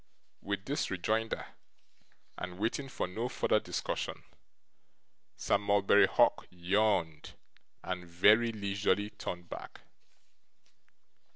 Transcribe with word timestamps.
With 0.41 0.65
this 0.65 0.89
rejoinder, 0.89 1.45
and 2.35 2.57
waiting 2.57 2.89
for 2.89 3.05
no 3.05 3.29
further 3.29 3.59
discussion, 3.59 4.23
Sir 5.37 5.59
Mulberry 5.59 6.07
Hawk 6.07 6.47
yawned, 6.49 7.35
and 7.83 8.07
very 8.07 8.51
leisurely 8.51 9.11
turned 9.11 9.47
back. 9.47 9.81